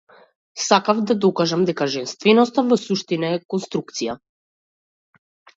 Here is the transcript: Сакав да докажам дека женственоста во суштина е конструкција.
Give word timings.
Сакав 0.67 1.01
да 1.09 1.15
докажам 1.25 1.67
дека 1.71 1.87
женственоста 1.97 2.65
во 2.71 2.79
суштина 2.87 3.31
е 3.37 3.45
конструкција. 3.55 4.21